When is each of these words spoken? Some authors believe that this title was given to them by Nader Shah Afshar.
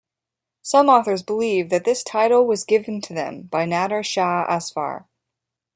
Some 0.63 0.89
authors 0.89 1.21
believe 1.21 1.69
that 1.69 1.83
this 1.85 2.03
title 2.03 2.47
was 2.47 2.63
given 2.63 3.01
to 3.01 3.13
them 3.13 3.43
by 3.43 3.67
Nader 3.67 4.03
Shah 4.03 4.47
Afshar. 4.47 5.05